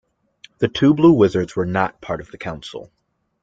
[0.57, 2.91] The two Blue Wizards were not part of the Council.